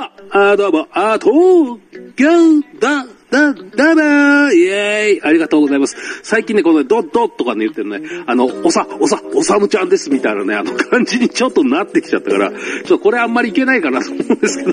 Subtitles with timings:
[0.00, 1.78] あ、どうも、あ、東
[2.14, 5.96] 京だ、だ、だだイェーイありがとうございます。
[6.22, 14.72] 最近ね、このドッドッとかね言ってるね、あの、おさ、おさ、おさむちゃんですみたいなね、あの感じにちょっとなってきちゃったから、ちょっとこれあんまりいけないかなと思うんですけど。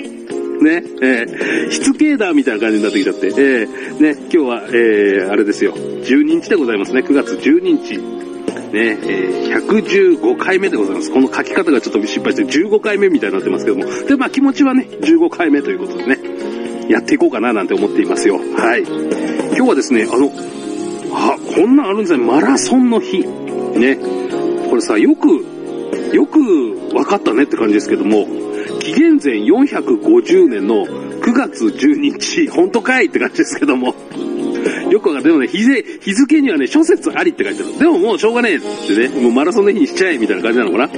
[0.55, 8.34] ね、えー、しつけーだみたいな感じになってきちゃって、えー、ね、今日は、えー、あれですよ、12日でございますね、9月12日。
[8.75, 11.09] ね、えー、115回目でございます。
[11.09, 13.85] この書き方がちょっと失敗して15回目みたいになってますけども。
[13.85, 16.19] で、まあ気持ちはね、15回目ということでね、
[16.89, 18.35] やっていこうかななんて思っていますよ。
[18.35, 18.83] はい。
[18.83, 20.29] 今日はですね、あの、
[21.13, 22.25] あ、こんなんあるんですね。
[22.25, 23.19] マラソンの日。
[23.19, 23.97] ね。
[24.69, 25.29] これさ、よく、
[26.13, 28.27] よく分かったねって感じですけども、
[28.81, 33.95] 紀元前450年の9月12日、本当かいって感じですけども。
[34.91, 35.25] よくわかる。
[35.25, 35.63] でもね、日
[36.01, 37.79] 日付にはね、諸説ありって書いてある。
[37.79, 40.89] でももうしょうがねえってね、もうマラソンの日にしちゃえみたいな感じなのかな。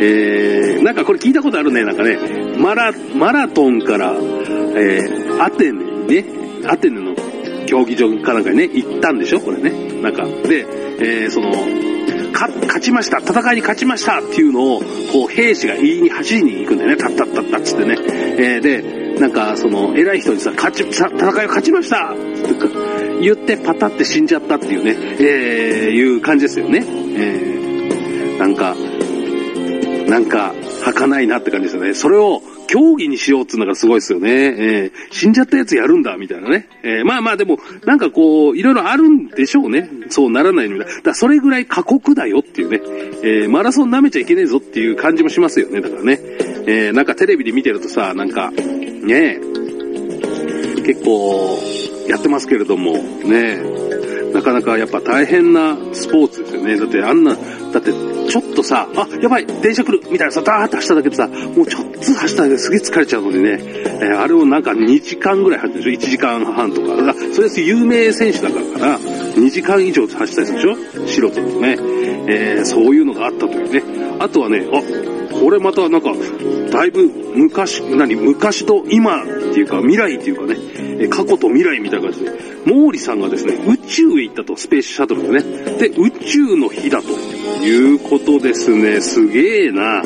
[0.00, 2.18] えー、なんかこれ聞いたことあるね、なんかね、
[2.58, 6.24] マラ、マラトンから、えー、アテネにね、
[6.66, 7.16] アテネの
[7.66, 10.00] 競技場かなんかにね、行ったんでしょこれね。
[10.00, 10.66] なんか、で、
[11.00, 11.52] えー、その、
[12.32, 14.82] か、勝ちました、戦いに勝ちましたっていうのを、
[15.12, 17.96] こう、兵士が言いに走りに行くんだよね、たったったったっつってね。
[18.38, 26.84] えー、で、なんか、その、偉い人にさ、勝ち、戦いを勝ちましたって言ってパタって死んじゃったっていうね、えー、いう感じですよね。
[26.86, 28.76] えー、なんか、
[30.08, 31.94] なんか、儚いなって感じですよね。
[31.94, 34.30] それを、競技にしようっつうのがすごいですよね。
[34.30, 36.68] えー、死んじゃったやつやるんだ、みたいなね。
[36.82, 39.88] えー、まあまあでも、なんかこう、いろいろあるんでしょうね。
[40.10, 40.80] そうならないのに。
[40.80, 42.80] だからそれぐらい過酷だよっていうね。
[43.22, 45.80] えー、マラソン舐めちゃいけねえぞっていう感じもしますよね。
[45.80, 46.20] だからね。
[46.66, 48.52] えー、なんかテレビで見てるとさ、なんか、
[49.06, 49.40] ね
[50.84, 51.58] 結構、
[52.08, 53.62] やってますけれども、ね
[54.32, 56.76] なかなかやっぱ大変なスポーツですよね。
[56.76, 57.92] だってあんな、だって
[58.28, 66.88] ちょっとさ、あ、やばい、電車来るみたいなさ、ダーッと走っただけでさ、もうちょっと走っただけですげえ疲れちゃうのにね、えー、あれをなんか2時間ぐらい走ってるでしょ ?1 時間半とか。
[66.88, 71.06] だからそれです有名選手だから、2時間以上走ったりするでしょ？
[71.06, 71.76] 素人のね。
[72.30, 73.82] えー、そういうのがあったというね。
[74.18, 74.82] あとはね、あ、
[75.32, 76.12] これまたなんか、
[76.70, 82.32] だいぶ昔、何、昔と今っていうか未来っていうかね、過去と未来みたいな感じで、
[82.64, 85.78] 毛利さんがですね、宇宙へ行ったと、スペースシャトルでね。
[85.78, 87.08] で、宇宙の日だと
[87.64, 89.00] いうことですね。
[89.00, 90.02] すげえな。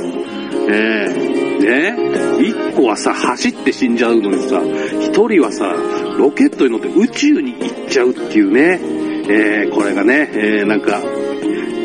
[0.69, 4.61] えー、ね一個はさ、走って死んじゃうのにさ、
[5.01, 5.75] 一人はさ、
[6.19, 9.02] ロケットに乗って宇宙に行っちゃうっていうね。
[9.29, 11.01] えー、これがね、えー、なんか、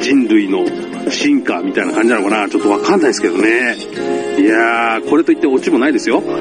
[0.01, 0.65] 人類の
[1.09, 3.75] 進化みたいな感じなのかなちょっとわかんないですけどね。
[4.37, 6.21] いやー、これといってオチもないですよ。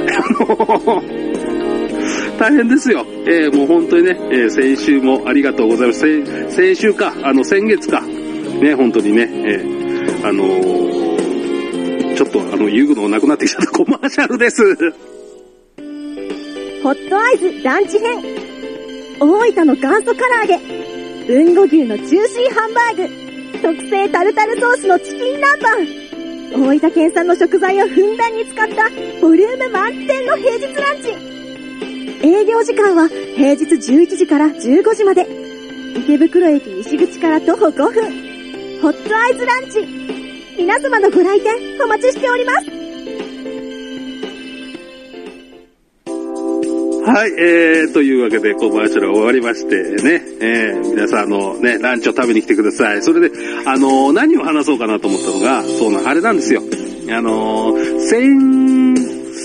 [2.39, 3.07] 大変ですよ。
[3.27, 6.01] えー、もう本当にね、えー、先週もありがとうございます。
[6.01, 8.03] 先先週か、あの、先月か。
[8.03, 14.63] ね、本当にね、えー、あのー、ちょっとあの、言うのなくなってきちゃった コマーシャルです。
[16.83, 18.23] ホットアイズランチ編。
[19.19, 20.86] 大分の元祖唐揚げ。
[21.29, 22.97] 豊後牛のジューシーハンバー
[23.53, 23.61] グ。
[23.61, 26.67] 特製タルタルソースのチキン南蛮。
[26.69, 28.89] 大分県産の食材をふんだんに使った
[29.21, 31.11] ボリューム満点の平日ランチ。
[32.29, 35.27] 営業時間は平日11時から15時まで。
[35.97, 38.81] 池袋駅西口から徒歩5分。
[38.81, 39.85] ホットアイズランチ。
[40.57, 42.76] 皆様のご来店お待ちしております。
[47.07, 53.03] はい、えー、というわけでコマーシャル終わりましてね、えー、皆さんあのね、ランチを食べに来てください。
[53.03, 56.63] それで、あの、何を話そうかなと思ったのが、そうな、あれなんですよ。
[56.63, 58.97] あのー、先、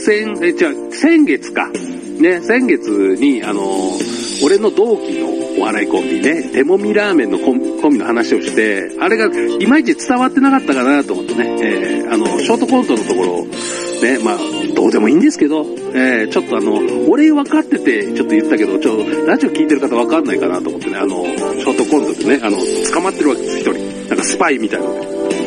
[0.05, 1.69] 先、え、じゃ先月か。
[1.69, 4.10] ね、先月に、あのー、
[4.43, 5.29] 俺の同期の
[5.59, 9.25] お笑いコンビね、手もみラーメンのコンビの話をして、あれが
[9.59, 14.37] いまいち伝わってなかったかなと思ってね、えー、あの、ショートコントのところ、ね、まあ、
[14.75, 15.63] どうでもいいんですけど、
[15.93, 22.57] えー、ちょっとあの、俺分かってて、ちょっと言ったけど、ちょ、ラジオ聞いてる方分かんないかなと思ってね、あの、ショートコントでね、あの、
[22.91, 24.07] 捕まってるわけです、一人。
[24.09, 24.87] なんかスパイみたいな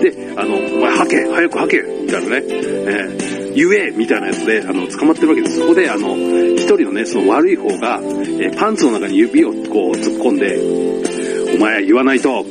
[0.01, 0.11] で。
[0.11, 5.59] で、あの、お前吐け、早く吐け、みたいなね、えー言えみたいなやつで、あの、捕まってるわけです。
[5.61, 8.01] そこで、あの、一人のね、その悪い方が、
[8.41, 12.45] え、パンツの中に指をこう突っ込んで、お前は言わないと、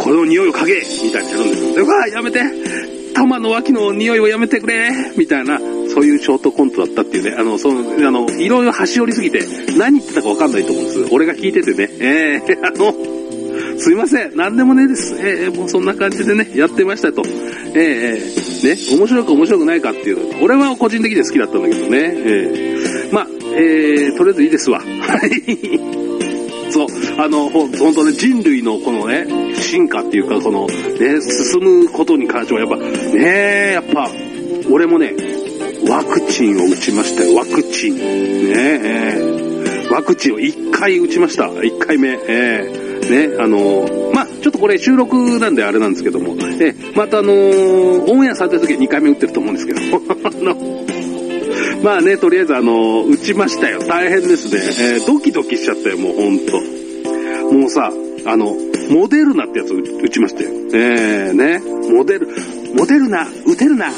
[0.00, 0.74] この匂いを嗅げ
[1.04, 1.74] みたいにやるんですよ。
[1.74, 2.42] で、わやめて
[3.14, 9.40] 玉の脇の匂いをやめてくれみたいな、そういうショートコントだったっていうね、あの、その、あの、いろいろ端折りすぎて、
[9.78, 11.08] 何言ってたかわかんないと思うんです。
[11.12, 13.23] 俺が聞いててね、えー、あの、
[13.78, 15.14] すいません、何でもねえです。
[15.16, 17.22] えー、もうそんな感じでね、やってましたと。
[17.74, 23.26] えー、ね、面白く面白くないかっていう、俺は個人的には好きだったんだけどね、えー、まあ、
[23.56, 24.80] えー、とりあえずいいですわ。
[24.80, 24.86] は
[25.26, 26.04] い。
[26.70, 26.86] そう、
[27.18, 34.10] あの、ほ本当ね、人類のこのね、進化っていうか、この、ね、進むことに関しては、やっぱ、ねやっぱ、
[34.70, 35.14] 俺もね、
[35.88, 37.34] ワクチンを打ちましたよ。
[37.34, 37.96] ワクチン。
[37.96, 38.02] ね
[38.56, 39.44] えー
[39.90, 41.44] ワクチンを1回打ちました。
[41.44, 42.18] 1回目。
[42.26, 49.80] えーね、あのーまあ、ちょっとこれ収録なんであれなんですけども、えまたあのーオンエアされた時は2回目打ってると思うんですけど、
[50.24, 50.84] あの、
[51.82, 53.80] まあね、とりあえずあのー打ちましたよ。
[53.80, 54.60] 大変ですね。
[54.96, 56.60] えードキドキしちゃったよ、もうほんと。
[57.52, 57.92] もうさ、
[58.26, 58.56] あの、
[58.90, 60.50] モデルナってやつ打打ちましたよ。
[60.72, 62.28] えー、ね、モデル、
[62.74, 63.90] モデルナ、打てるな、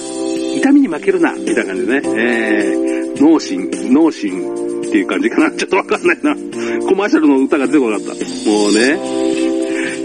[0.57, 5.51] 痛みに負けるな、みたいな感じでね、えー、脳神、脳神っていう感じかな。
[5.51, 6.35] ちょっとわかんないな。
[6.87, 8.15] コマーシャルの歌が出てこなかった。
[8.15, 9.27] もうね。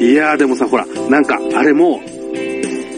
[0.01, 2.01] いやーでもさ、ほら、なんか、あれも、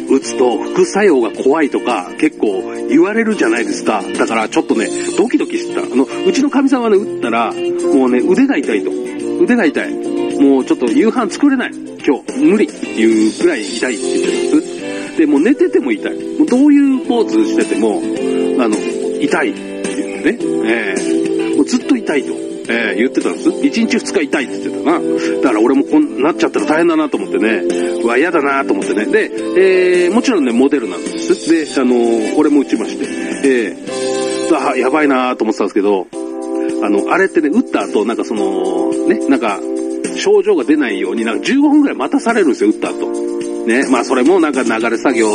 [0.09, 4.03] 打つと副作用が怖いとか結構言われるじゃないですか。
[4.17, 4.87] だからちょっとね、
[5.17, 5.81] ドキドキしてた。
[5.81, 8.91] あの、うちの神さんはね、打ったら、もうね、腕が痛いと。
[9.41, 9.93] 腕が痛い。
[10.39, 11.71] もうちょっと夕飯作れない。
[12.05, 15.17] 今日、無理っていうくらい痛いって言ってます。
[15.17, 16.13] で、もう寝てても痛い。
[16.37, 18.01] もうどういうポーズしてても、
[18.63, 18.77] あの、
[19.21, 20.37] 痛いっていうね。
[20.69, 20.95] え
[21.29, 21.32] え
[22.13, 22.33] 痛いと。
[22.65, 23.49] ええ言ってたんです。
[23.49, 24.99] 1日2日痛いって言ってたな。
[24.99, 27.57] だから俺もこんなっちゃったら大変だなと思ってね。
[28.01, 29.05] うわ、嫌だなと思ってね。
[29.05, 29.31] で、
[30.05, 31.49] えー、もちろんね、モデルなんです。
[31.49, 33.05] で、あのー俺も打ちまして。
[33.45, 34.13] ええ
[34.55, 36.07] あ、やばいなと思ってたんですけど、
[36.83, 39.59] あの、あれってね、打った後、なんかその、ね、なんか、
[40.15, 43.11] 症状が出ないように、なんか15分くらい待たされるんですよ、打った後。
[43.65, 45.29] ね、まあそれもなんか流れ作業、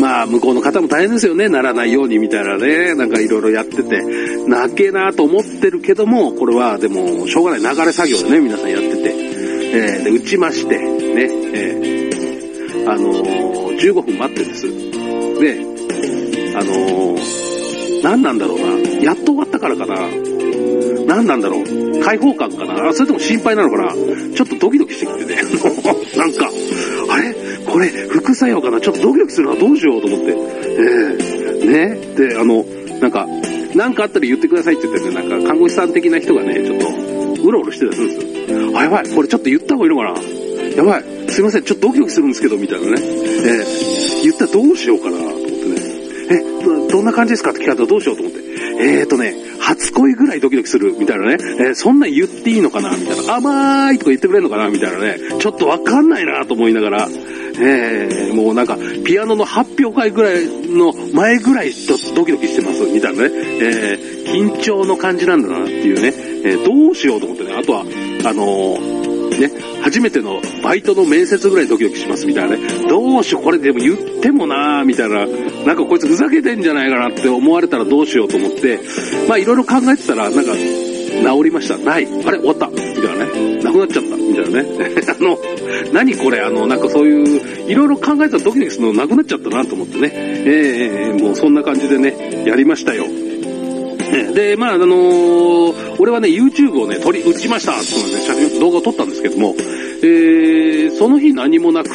[0.00, 4.02] まあ向こうの方も大変ですよね、ならないようにみたいなね、なんかいろいろやってて、
[4.48, 9.14] なけなと思ってるけども、これはでもしょうがない流れ作業でね、皆さんやってて、
[9.76, 12.90] えーで、打ちまして、ね、えー。
[12.90, 14.66] あのー15分待ってるんです。
[15.40, 18.66] で、あのー何なんだろうな、
[19.02, 19.96] やっと終わったからかな、
[21.06, 22.00] 何なんだろう。
[22.02, 22.92] 開放感かな。
[22.92, 23.92] それとも心配なのかな。
[23.92, 25.35] ちょっとドキドキしてきてね。
[28.26, 28.80] 副作用かな？
[28.80, 29.54] ちょっとドキドキするな。
[29.54, 30.32] どうしようと思って。
[30.32, 30.34] え
[31.62, 31.94] えね。
[32.16, 32.64] で、あの、
[33.00, 33.24] なんか、
[33.76, 38.78] なんかあったら言ってくださいって言ってね、なんか、看護師さん的な人がね、ちょっと、うろうろしてたりするんですよ。
[38.78, 39.08] あ、やばい。
[39.08, 40.76] これちょっと言った方がいいのかな？
[40.76, 41.04] やばい。
[41.30, 41.62] すいません。
[41.62, 42.96] ちょっとドキドキするんですけど、みたいなね。
[43.00, 43.04] え
[44.20, 45.76] え言ったらどうしようかなと思ってね。
[46.30, 48.40] え、どどんな感じですかって聞かれたらどうしようと思って。
[48.78, 51.36] えーとね、初恋ぐらいドキドキする、みたいなね。
[51.40, 52.90] えーそんなん言っていいのかな？
[52.96, 53.36] みたいな。
[53.36, 54.68] 甘いとか言ってくれるのかな？
[54.68, 55.18] みたいなね。
[55.38, 57.08] ちょっとわかんないなと思いながら。
[57.58, 63.30] ー、もうなんか、ピアノの発表会ぐらいの前ぐらいちょっとドキドキしてます、みたいなね。
[63.32, 66.12] えー、緊張の感じなんだなっていうね。
[66.44, 67.54] えーどうしようと思ってね。
[67.54, 69.06] あとは、あのー
[69.38, 69.50] ね、
[69.82, 72.88] 初めてのバイトの面接ぐらいドキドキしますみたいなね。
[72.88, 75.26] どうしよう、これでも言ってもなーみたいな。
[75.26, 78.80] なんかこいつふざけてんじゃないかなって思われたらどうしようと思って、
[79.28, 80.52] まあいろいろ考えてたら、なんか、
[81.22, 81.76] 治りました。
[81.78, 82.06] ない。
[82.06, 82.68] あれ終わった。
[82.68, 83.62] みたいなね。
[83.62, 84.16] なくなっちゃった。
[84.16, 84.68] みたいなね。
[85.08, 85.38] あの、
[85.92, 86.40] 何これ？
[86.40, 87.40] あの、なんかそういう、
[87.70, 90.12] いろいろ考えたらドキドキするのなくなっちゃったなと思ってね。
[90.14, 93.06] えー、もうそんな感じでね、やりましたよ。
[94.34, 99.54] で、まあ、あのー俺はね、YouTube をね、撮り、打ちましたっていうので、写真、動画を撮ったんですけども、
[100.02, 101.90] えー、その日何もなく、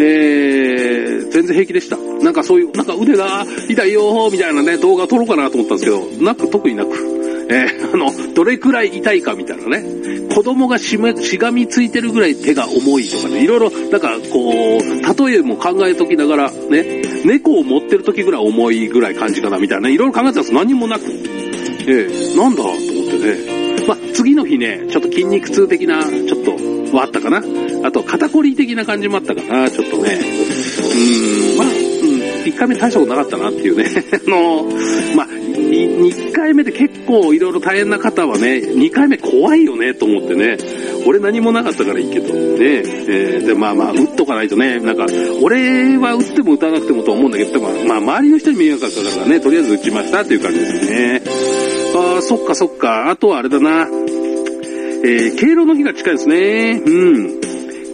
[0.00, 1.96] えー、全然平気でした。
[1.96, 6.90] なんかそういう、なんか腕が痛いよーみたいなね、動画撮ろうかなと思ったんですけど、なく、特になく、
[7.48, 20.54] えー、あの、どれくらい痛いかみたいなね、子供がし、しがみついてるぐらい手が重いとかね、いろいろ、なんかこう、例えも考えときながら、ね、猫を持ってる時ぐらい重いぐらい感じかなみたいなね、いろいろ考えてたんです。
[20.54, 21.04] 何もなく、
[21.86, 22.36] ええ。
[22.36, 23.62] なんだと思ってね。
[23.86, 27.42] まあ、次の日ね、ちょっと筋肉痛的な、ちょっと、はあったかな。
[27.84, 30.20] あと、肩こり的な感じもあったかな、ちょっとね。
[30.20, 31.72] うーん、まあ、うん、
[32.44, 33.86] 1回目大したことなかったなっていうね。
[34.26, 34.68] あの、
[35.16, 35.28] まあ、
[35.72, 40.56] 2回目で結構いろいろ大変な方はね、2回目怖いよね、と思ってね。
[41.06, 42.82] 俺何もなかったからいいけど、ね。
[43.08, 45.06] えーで、まあまあ、打っとかないとね、なんか、
[45.42, 51.22] 俺は打っても打たなくてもと思うんだけど、まあ、周りの人に迷惑がかかるからね、とりあえず打ちましたっていう感じですね。
[51.94, 53.10] ああ、そっかそっか。
[53.10, 53.88] あとはあれだな。
[55.04, 56.80] えー、敬老の日が近いですね。
[56.84, 57.40] うん。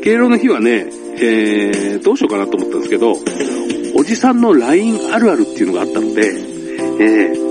[0.03, 3.17] 敬老の日はね、えー、どうしようかなと思ったんですけど、
[3.97, 6.27] おじさんの LINE あるあるっていうのがあったので、
[7.01, 7.48] えー、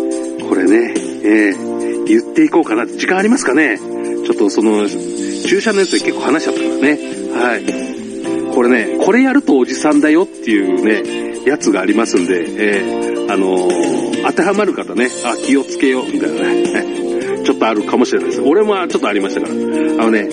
[0.48, 2.86] これね、えー、言っていこうかな。
[2.86, 7.00] 時間ありますかねちょっとその、注射のやつで結構話しちゃったからね。
[7.34, 8.54] はい。
[8.54, 18.42] これね、これやるとおじさんだよっていうね、やつがありますんで、えー、あのー当てはまる方ね、あ、気をつけよう、みたいなね、 ちょっとあるかもしれないです。
[18.42, 19.54] 俺もちょっとありましたから。
[19.54, 20.28] あのね、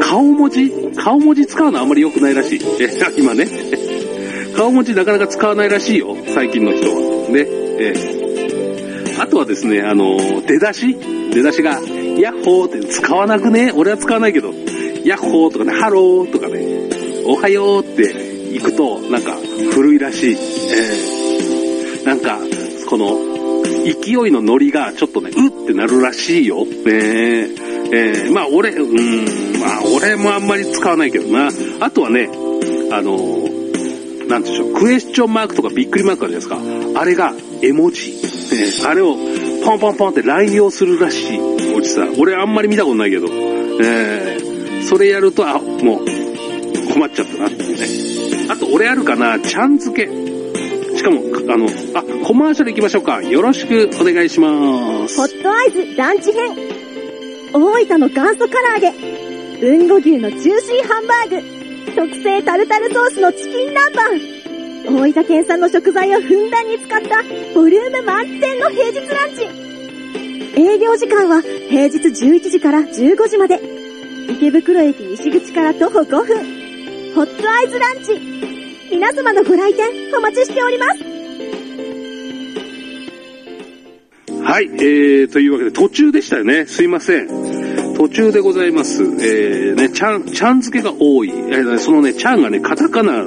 [0.00, 2.60] 顔文字、顔文字使うのあんまり良くないらしい。
[3.16, 3.46] 今ね。
[4.56, 7.28] 顔文字なかなか使わないらしいよ、最近の人は。
[7.30, 7.46] ね。
[7.78, 8.21] えー
[9.22, 10.96] あとはですね、あのー出だし
[11.30, 11.80] 出だしが、
[12.18, 13.70] ヤッホーって使わなくね？
[13.72, 14.52] 俺は使わないけど、
[15.04, 16.88] ヤッホーとかね、ハローとかね、
[17.24, 19.36] おはようって行くと、なんか、
[19.72, 20.34] 古いらしい。
[20.34, 22.40] えーなんか、
[22.88, 26.64] この、勢いのノリがちょっとね、うってなるらしいよ。
[26.66, 27.48] ねえ。
[27.94, 31.50] えー、まあ俺、うん、まあ俺もあんまり使わないけどな。
[31.78, 32.28] あとはね、
[32.90, 37.00] あのー、なんでしょう、クエスチョンマークとかびっくりマークあるじゃないですか。
[37.00, 38.31] あれが絵文字。
[38.52, 39.16] えあれを
[39.64, 41.38] ポンポンポンって乱用するらしい、
[41.74, 42.14] おじさん。
[42.18, 43.28] 俺あんまり見たことないけど。
[43.28, 48.52] えー、それやると、あ、もう、困っちゃったなっていうね。
[48.52, 50.32] あと俺あるかな、ちゃん付け。
[50.96, 53.22] しかも、あの、あ、コマーシャル行きましょうか。
[53.22, 55.16] よろしくお願いします。
[55.16, 56.50] ホットアイズランチ編。
[57.52, 58.92] 大分の元祖唐揚げ。
[59.60, 61.62] 豊後牛のジューシーハンバーグ。
[61.94, 64.31] 特製タルタルソースのチキン南蛮。
[64.84, 67.22] 大分県産の食材をふんだんに使った
[67.54, 69.44] ボリューム満点の平日ランチ。
[70.60, 73.60] 営業時間は平日11時から15時まで。
[74.28, 77.14] 池袋駅西口から徒歩5分。
[77.14, 78.20] ホットアイズランチ。
[78.90, 81.12] 皆様のご来店お待ちしております。
[84.42, 86.66] はい、えー、というわけで途中でしたよね。
[86.66, 87.94] すいません。
[87.94, 89.02] 途中でございます。
[89.02, 91.30] えー、ね、ちゃん、ちゃん付けが多い。
[91.30, 93.26] えー、そのね、ちゃんがね、カタカナ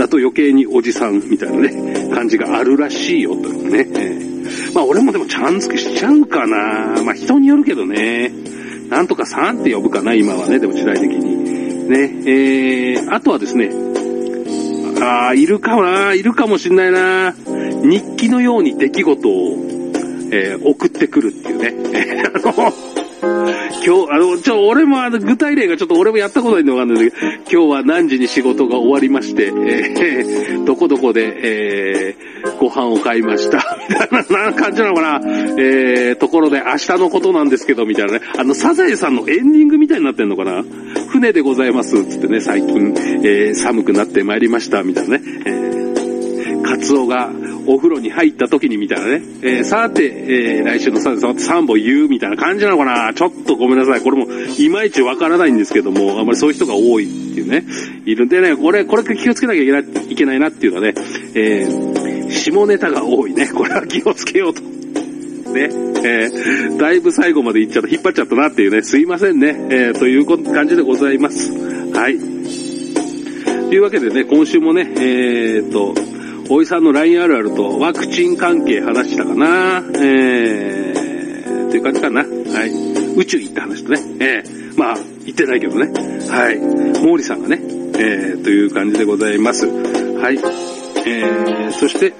[0.00, 3.80] だと余計におじさんみたいなね、感じがあるらしいよ、とね。
[3.80, 7.02] えー、まあ俺もでもちゃん付けしちゃうかな。
[7.04, 8.32] まあ人によるけどね。
[8.88, 11.90] なんとかさんって呼ぶかな、今はね、でも時代的に。
[11.90, 13.70] ね、えー、あとはですね、
[15.02, 17.34] ああ、いるかな、いるかもしんないな。
[17.82, 19.52] 日記のように出来事を、
[20.32, 22.22] えー、送ってくるっていうね。
[22.34, 35.20] あの、今日、あの、ちょ、俺もあの、具体例がちょっと俺もやったことないんでわかんないんだけど、今日は何時に仕事が終わりまして、えー、どこどこで、えー、ご飯を買いました、みたいな、感じなのかな、
[35.58, 40.64] えー、ところで明日のことなんですけど、みたいなね、あの、サザエさんのエンディングみたいになってんのかな。
[41.08, 45.89] 船でございます、つってね、最近、えー、寒くなってまいりました、みたいなね、えー、
[46.70, 47.30] カツオが、
[47.66, 49.22] お風呂に入った時にみたいなね。
[49.42, 53.12] えー、さて、えー、来週のさて3本言うみたいな感じなのかな？
[53.12, 54.00] ちょっとごめんなさい。
[54.00, 57.64] これも、いまいちわからないんですけども、あんまりそういう人が多いっていうね。
[58.06, 60.94] いるんでね、これ、これ気をつけなきゃいけない、いけないなっていうのはね、
[61.34, 63.48] えー、下ネタが多いね。
[63.48, 64.62] これは気をつけようと。
[64.62, 65.68] ね、
[66.04, 71.52] えー、だいぶ最後まで行っちゃった、引っ張っちゃったなっていうね、すいませんね、えー、という感じでございます。
[71.92, 72.18] はい。
[73.68, 75.94] というわけでね、今週もね、えーと、
[76.52, 79.84] おいさんの LINE あるあるとワクチン関係話したかな？
[80.02, 82.24] えー、という感じかな。
[82.24, 83.14] はい。
[83.16, 84.00] 宇宙行った話とね。
[84.18, 85.92] えー、まあ、行ってないけどね。
[86.28, 86.58] はい。
[87.00, 87.60] 毛利さんがね、
[87.98, 89.64] えー、という感じでございます。
[89.68, 90.38] はい。
[91.06, 92.14] えー、そして、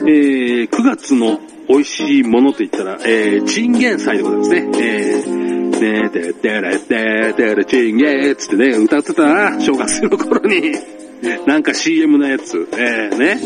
[0.00, 4.70] えー、9月の美味しいものと言ったら、えー、チンゲン菜でございますね。
[4.80, 10.72] えー、ねてってれててれチンゲーつってね、歌ってたな、小学生の頃に。
[11.46, 12.68] なんか CM のやつ。
[12.72, 13.40] えー、ね。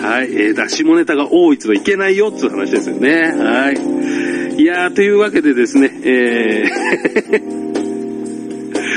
[0.00, 0.28] はい。
[0.32, 3.10] えー、出しもネタが多いといけないよっていう話ですよね。
[3.36, 3.72] は
[4.56, 4.62] い。
[4.62, 7.60] いやー、というわけでですね、えー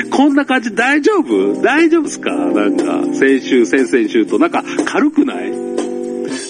[0.10, 1.60] こんな感じ大丈夫？
[1.62, 2.30] 大丈夫っすか？
[2.32, 5.52] なんか、先週、先々週と、なんか、軽くない？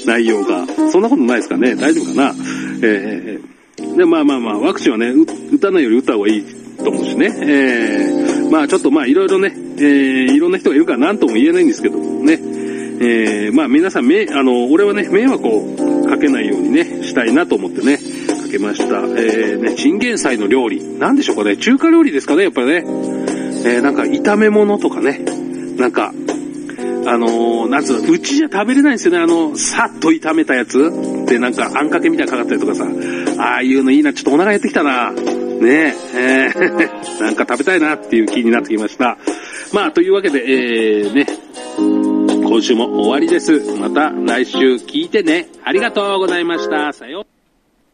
[0.05, 0.65] 内容が。
[0.91, 1.75] そんなことないですかね？
[1.75, 2.35] 大丈夫かな？
[2.81, 5.13] えー、で、まあまあまあ、ワクチンはね、
[5.53, 6.43] 打たないより打った方がいい
[6.83, 7.33] と思うしね。
[7.41, 8.22] えー、
[8.53, 12.33] まあちょっとまあいろいろね、えー、いろんな人がいるから何とも言えないんですけどもね。
[12.33, 18.03] えー、まあ皆さん、め、あの、俺はね、迷惑をかけないようにね、したいなと思ってね、か
[18.51, 18.99] けました。
[18.99, 20.83] えー、ね、チンゲン菜の料理。
[20.99, 22.83] なんでしょうかね、中華料理ですかね、やっぱりね。
[23.65, 25.25] えー、なんか炒め物とかね、
[25.77, 26.13] なんか、
[27.07, 29.17] あのー、なんつうの、うちじゃ食べれないんですよね。
[29.17, 32.85] あの、さっと炒めたやつで、なんか、あんかけみたいなかかったりとかさ。
[33.39, 34.13] ああいうのいいな。
[34.13, 35.11] ちょっとお腹減ってきたな。
[35.63, 39.17] ねえ、えー、 なんか食べたいなっていう気になってきました。
[39.73, 41.25] まあ、というわけで、えー、ね、
[41.77, 43.59] 今週も終わりです。
[43.79, 45.47] また来週聞いてね。
[45.63, 46.93] ありがとうございました。
[46.93, 47.32] さよう。